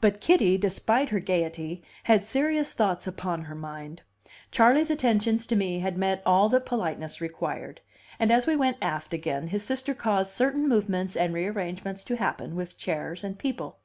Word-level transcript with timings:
But 0.00 0.20
Kitty, 0.20 0.56
despite 0.58 1.08
her 1.08 1.18
gayety, 1.18 1.82
had 2.04 2.22
serious 2.22 2.72
thoughts 2.72 3.04
upon 3.08 3.42
her 3.46 3.54
mind. 3.56 4.02
Charley's 4.52 4.90
attentions 4.90 5.44
to 5.48 5.56
me 5.56 5.80
had 5.80 5.98
met 5.98 6.22
all 6.24 6.48
that 6.50 6.64
politeness 6.64 7.20
required, 7.20 7.80
and 8.20 8.30
as 8.30 8.46
we 8.46 8.54
went 8.54 8.76
aft 8.80 9.12
again, 9.12 9.48
his 9.48 9.64
sister 9.64 9.92
caused 9.92 10.30
certain 10.30 10.68
movements 10.68 11.16
and 11.16 11.34
rearrangements 11.34 12.04
to 12.04 12.14
happen 12.14 12.54
with 12.54 12.78
chairs 12.78 13.24
and 13.24 13.36
people. 13.40 13.80